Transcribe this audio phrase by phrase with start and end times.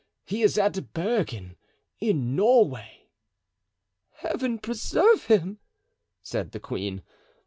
[0.25, 1.57] He is at Bergen,
[1.99, 3.11] in Norway."
[4.15, 5.59] "Heaven preserve him!"
[6.23, 7.03] said the queen.